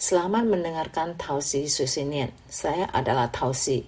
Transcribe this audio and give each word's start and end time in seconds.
Selamat 0.00 0.48
mendengarkan 0.48 1.12
Tausi 1.20 1.68
Susinian. 1.68 2.32
Saya 2.48 2.88
adalah 2.88 3.28
Tausi. 3.28 3.84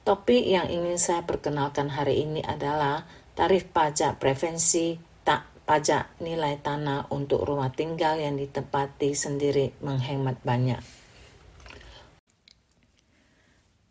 Topik 0.00 0.48
yang 0.48 0.64
ingin 0.72 0.96
saya 0.96 1.28
perkenalkan 1.28 1.92
hari 1.92 2.24
ini 2.24 2.40
adalah 2.40 3.04
tarif 3.36 3.68
pajak 3.68 4.16
prevensi 4.16 4.96
tak 5.20 5.68
pajak 5.68 6.24
nilai 6.24 6.56
tanah 6.56 7.12
untuk 7.12 7.44
rumah 7.44 7.68
tinggal 7.68 8.16
yang 8.16 8.40
ditempati 8.40 9.12
sendiri 9.12 9.76
menghemat 9.84 10.40
banyak. 10.40 10.80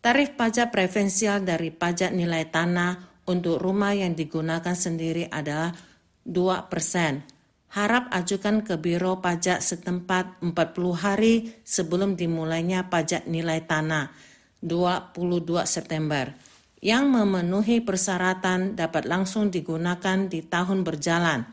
Tarif 0.01 0.33
pajak 0.33 0.73
preferensial 0.73 1.45
dari 1.45 1.69
pajak 1.69 2.09
nilai 2.09 2.49
tanah 2.49 3.21
untuk 3.29 3.61
rumah 3.61 3.93
yang 3.93 4.17
digunakan 4.17 4.73
sendiri 4.73 5.29
adalah 5.29 5.69
2%. 6.25 7.40
Harap 7.71 8.11
ajukan 8.11 8.67
ke 8.67 8.75
Biro 8.75 9.23
Pajak 9.23 9.63
setempat 9.63 10.43
40 10.43 10.51
hari 10.91 11.55
sebelum 11.63 12.19
dimulainya 12.19 12.91
pajak 12.91 13.31
nilai 13.31 13.63
tanah 13.63 14.11
22 14.59 15.15
September. 15.63 16.35
Yang 16.83 17.03
memenuhi 17.07 17.79
persyaratan 17.79 18.75
dapat 18.75 19.07
langsung 19.07 19.47
digunakan 19.47 20.27
di 20.27 20.43
tahun 20.43 20.83
berjalan. 20.83 21.47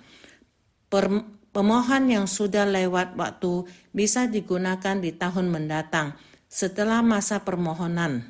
Per, 0.90 1.06
pemohon 1.54 2.10
yang 2.10 2.26
sudah 2.26 2.66
lewat 2.66 3.14
waktu 3.14 3.70
bisa 3.94 4.26
digunakan 4.26 4.98
di 4.98 5.14
tahun 5.14 5.46
mendatang 5.46 6.18
setelah 6.50 6.98
masa 6.98 7.46
permohonan. 7.46 8.26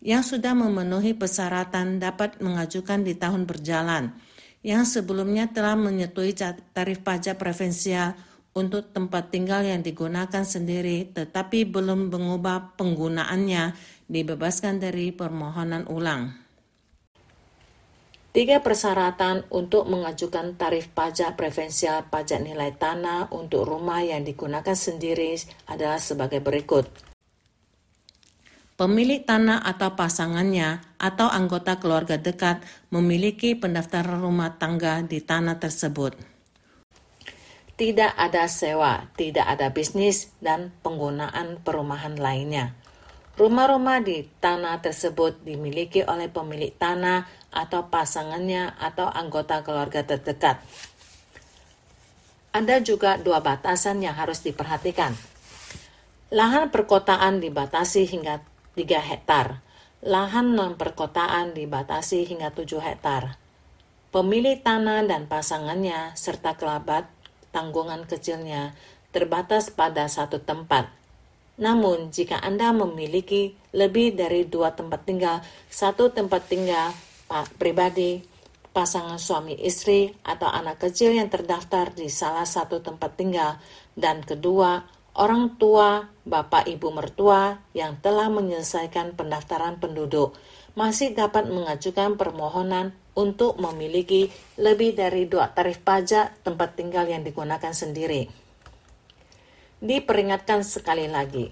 Yang 0.00 0.40
sudah 0.40 0.56
memenuhi 0.56 1.12
persyaratan 1.12 2.00
dapat 2.00 2.40
mengajukan 2.40 3.04
di 3.04 3.12
tahun 3.12 3.44
berjalan 3.44 4.16
yang 4.64 4.88
sebelumnya 4.88 5.52
telah 5.52 5.76
menyetujui 5.76 6.32
tarif 6.72 7.04
pajak 7.04 7.36
preferensial 7.36 8.16
untuk 8.56 8.88
tempat 8.96 9.28
tinggal 9.28 9.60
yang 9.60 9.84
digunakan 9.84 10.40
sendiri 10.40 11.12
tetapi 11.12 11.68
belum 11.68 12.08
mengubah 12.08 12.74
penggunaannya 12.80 13.76
dibebaskan 14.08 14.80
dari 14.80 15.12
permohonan 15.12 15.84
ulang. 15.92 16.32
Tiga 18.34 18.58
persyaratan 18.58 19.46
untuk 19.54 19.86
mengajukan 19.86 20.58
tarif 20.58 20.90
pajak 20.90 21.38
preferensial 21.38 22.10
pajak 22.10 22.42
nilai 22.42 22.74
tanah 22.74 23.30
untuk 23.30 23.62
rumah 23.62 24.02
yang 24.02 24.26
digunakan 24.26 24.74
sendiri 24.74 25.38
adalah 25.70 26.02
sebagai 26.02 26.42
berikut 26.42 27.13
pemilik 28.74 29.22
tanah 29.22 29.62
atau 29.62 29.94
pasangannya 29.94 30.82
atau 30.98 31.30
anggota 31.30 31.78
keluarga 31.78 32.18
dekat 32.18 32.58
memiliki 32.90 33.54
pendaftaran 33.54 34.18
rumah 34.18 34.58
tangga 34.58 35.02
di 35.06 35.22
tanah 35.22 35.62
tersebut. 35.62 36.18
Tidak 37.74 38.14
ada 38.14 38.46
sewa, 38.46 39.10
tidak 39.18 39.50
ada 39.50 39.74
bisnis, 39.74 40.30
dan 40.38 40.70
penggunaan 40.86 41.58
perumahan 41.58 42.14
lainnya. 42.14 42.70
Rumah-rumah 43.34 43.98
di 43.98 44.22
tanah 44.38 44.78
tersebut 44.78 45.42
dimiliki 45.42 46.06
oleh 46.06 46.30
pemilik 46.30 46.70
tanah 46.70 47.26
atau 47.50 47.90
pasangannya 47.90 48.78
atau 48.78 49.10
anggota 49.10 49.66
keluarga 49.66 50.06
terdekat. 50.06 50.62
Ada 52.54 52.78
juga 52.78 53.18
dua 53.18 53.42
batasan 53.42 53.98
yang 54.06 54.14
harus 54.14 54.38
diperhatikan. 54.46 55.10
Lahan 56.30 56.70
perkotaan 56.70 57.42
dibatasi 57.42 58.06
hingga 58.06 58.53
3 58.74 59.00
hektar. 59.00 59.62
Lahan 60.04 60.52
non-perkotaan 60.52 61.56
dibatasi 61.56 62.28
hingga 62.28 62.52
7 62.52 62.82
hektar. 62.82 63.40
Pemilik 64.12 64.60
tanah 64.62 65.02
dan 65.08 65.26
pasangannya 65.26 66.14
serta 66.14 66.54
kelabat 66.54 67.10
tanggungan 67.50 68.06
kecilnya 68.06 68.74
terbatas 69.10 69.70
pada 69.70 70.06
satu 70.10 70.42
tempat. 70.42 70.90
Namun, 71.54 72.10
jika 72.10 72.42
Anda 72.42 72.74
memiliki 72.74 73.54
lebih 73.70 74.18
dari 74.18 74.42
dua 74.42 74.74
tempat 74.74 75.06
tinggal, 75.06 75.38
satu 75.70 76.10
tempat 76.10 76.50
tinggal 76.50 76.90
pribadi, 77.58 78.26
pasangan 78.74 79.22
suami 79.22 79.54
istri, 79.62 80.10
atau 80.26 80.50
anak 80.50 80.82
kecil 80.82 81.14
yang 81.14 81.30
terdaftar 81.30 81.94
di 81.94 82.10
salah 82.10 82.42
satu 82.42 82.82
tempat 82.82 83.14
tinggal, 83.14 83.62
dan 83.94 84.26
kedua, 84.26 84.82
orang 85.14 85.58
tua, 85.58 86.10
bapak 86.26 86.66
ibu 86.66 86.90
mertua 86.90 87.62
yang 87.76 87.98
telah 88.02 88.30
menyelesaikan 88.30 89.14
pendaftaran 89.14 89.78
penduduk 89.78 90.34
masih 90.74 91.14
dapat 91.14 91.46
mengajukan 91.46 92.18
permohonan 92.18 92.98
untuk 93.14 93.54
memiliki 93.62 94.34
lebih 94.58 94.98
dari 94.98 95.30
dua 95.30 95.54
tarif 95.54 95.78
pajak 95.78 96.42
tempat 96.42 96.74
tinggal 96.74 97.06
yang 97.06 97.22
digunakan 97.22 97.70
sendiri. 97.70 98.26
Diperingatkan 99.78 100.66
sekali 100.66 101.06
lagi, 101.06 101.46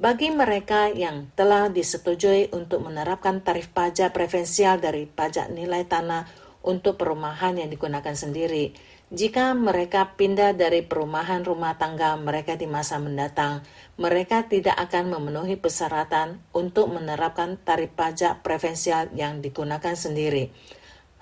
bagi 0.00 0.30
mereka 0.30 0.88
yang 0.88 1.28
telah 1.34 1.68
disetujui 1.68 2.54
untuk 2.54 2.86
menerapkan 2.86 3.42
tarif 3.42 3.68
pajak 3.74 4.14
preferensial 4.14 4.78
dari 4.78 5.10
pajak 5.10 5.50
nilai 5.50 5.84
tanah 5.84 6.24
untuk 6.64 6.96
perumahan 6.96 7.58
yang 7.58 7.68
digunakan 7.72 8.16
sendiri, 8.16 8.72
jika 9.10 9.58
mereka 9.58 10.14
pindah 10.14 10.54
dari 10.54 10.86
perumahan 10.86 11.42
rumah 11.42 11.74
tangga 11.74 12.14
mereka 12.14 12.54
di 12.54 12.70
masa 12.70 13.02
mendatang, 13.02 13.66
mereka 13.98 14.46
tidak 14.46 14.78
akan 14.78 15.10
memenuhi 15.10 15.58
persyaratan 15.58 16.38
untuk 16.54 16.94
menerapkan 16.94 17.58
tarif 17.58 17.90
pajak 17.98 18.46
preferensial 18.46 19.10
yang 19.18 19.42
digunakan 19.42 19.98
sendiri. 19.98 20.54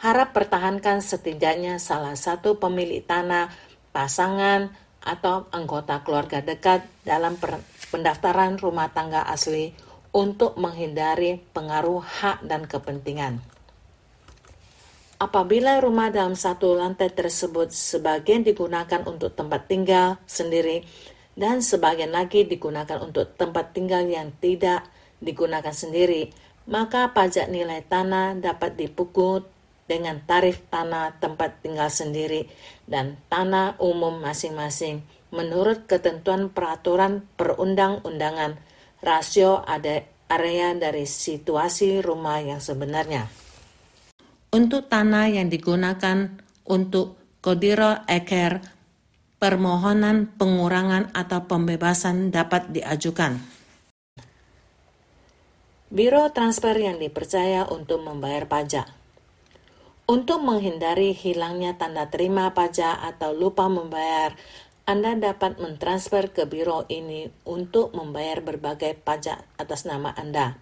Harap 0.05 0.37
pertahankan 0.37 1.01
setidaknya 1.01 1.81
salah 1.81 2.13
satu 2.13 2.61
pemilik 2.61 3.01
tanah, 3.01 3.49
pasangan, 3.97 4.69
atau 5.01 5.49
anggota 5.49 6.05
keluarga 6.05 6.45
dekat 6.45 6.85
dalam 7.09 7.41
pendaftaran 7.89 8.61
rumah 8.61 8.93
tangga 8.93 9.25
asli 9.25 9.73
untuk 10.13 10.61
menghindari 10.61 11.41
pengaruh 11.57 12.05
hak 12.05 12.45
dan 12.45 12.69
kepentingan. 12.69 13.41
Apabila 15.19 15.83
rumah 15.83 16.15
dalam 16.15 16.39
satu 16.39 16.79
lantai 16.79 17.11
tersebut 17.11 17.75
sebagian 17.75 18.47
digunakan 18.47 19.03
untuk 19.03 19.35
tempat 19.35 19.67
tinggal 19.67 20.15
sendiri 20.31 20.87
dan 21.35 21.59
sebagian 21.59 22.15
lagi 22.15 22.47
digunakan 22.47 23.03
untuk 23.03 23.35
tempat 23.35 23.75
tinggal 23.75 24.07
yang 24.07 24.31
tidak 24.39 24.87
digunakan 25.19 25.75
sendiri, 25.75 26.31
maka 26.71 27.11
pajak 27.11 27.51
nilai 27.51 27.83
tanah 27.83 28.39
dapat 28.39 28.79
dipungut 28.79 29.51
dengan 29.91 30.23
tarif 30.23 30.63
tanah 30.71 31.19
tempat 31.19 31.67
tinggal 31.67 31.91
sendiri 31.91 32.47
dan 32.87 33.19
tanah 33.27 33.75
umum 33.83 34.23
masing-masing 34.23 35.03
menurut 35.35 35.91
ketentuan 35.91 36.47
peraturan 36.47 37.27
perundang-undangan. 37.35 38.55
Rasio 39.03 39.67
area 40.31 40.79
dari 40.79 41.11
situasi 41.11 42.07
rumah 42.07 42.39
yang 42.39 42.63
sebenarnya 42.63 43.48
untuk 44.49 44.89
tanah 44.89 45.29
yang 45.29 45.53
digunakan 45.53 46.33
untuk 46.65 47.21
kodiro 47.45 48.01
eker, 48.09 48.65
permohonan 49.37 50.33
pengurangan 50.41 51.13
atau 51.13 51.45
pembebasan 51.45 52.33
dapat 52.33 52.73
diajukan. 52.73 53.39
Biro 55.89 56.29
transfer 56.37 56.77
yang 56.77 57.01
dipercaya 57.01 57.65
untuk 57.65 58.05
membayar 58.05 58.45
pajak. 58.45 58.85
Untuk 60.09 60.41
menghindari 60.41 61.13
hilangnya 61.13 61.77
tanda 61.77 62.09
terima 62.09 62.53
pajak 62.53 62.97
atau 63.05 63.37
lupa 63.37 63.69
membayar, 63.69 64.37
Anda 64.89 65.17
dapat 65.17 65.61
mentransfer 65.61 66.33
ke 66.33 66.49
biro 66.49 66.89
ini 66.89 67.29
untuk 67.45 67.93
membayar 67.93 68.41
berbagai 68.41 68.97
pajak 69.05 69.45
atas 69.61 69.85
nama 69.85 70.13
Anda. 70.17 70.57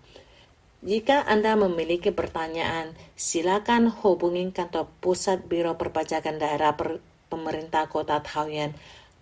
Jika 0.87 1.27
Anda 1.27 1.59
memiliki 1.59 2.15
pertanyaan, 2.15 2.95
silakan 3.19 3.91
hubungi 3.91 4.55
kantor 4.55 4.87
pusat 5.03 5.43
Biro 5.51 5.75
Perpajakan 5.75 6.39
Daerah 6.39 6.79
per 6.79 7.03
Pemerintah 7.27 7.91
Kota 7.91 8.23
Taoyuan 8.23 8.71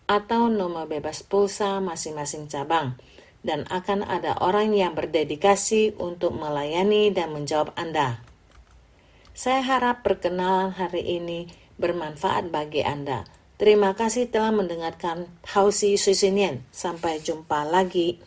atau 0.05 0.53
nomor 0.53 0.85
bebas 0.85 1.25
pulsa 1.25 1.81
masing-masing 1.81 2.53
cabang 2.53 3.01
dan 3.41 3.65
akan 3.73 4.05
ada 4.05 4.37
orang 4.45 4.77
yang 4.77 4.93
berdedikasi 4.93 5.97
untuk 5.97 6.37
melayani 6.37 7.09
dan 7.09 7.33
menjawab 7.33 7.73
Anda. 7.81 8.21
Saya 9.33 9.65
harap 9.65 10.05
perkenalan 10.05 10.77
hari 10.77 11.17
ini 11.17 11.49
bermanfaat 11.81 12.53
bagi 12.53 12.85
Anda. 12.85 13.25
Terima 13.57 13.97
kasih 13.97 14.29
telah 14.29 14.53
mendengarkan 14.53 15.33
Hausi 15.49 15.97
Susinian. 15.97 16.61
Sampai 16.69 17.25
jumpa 17.25 17.65
lagi. 17.65 18.21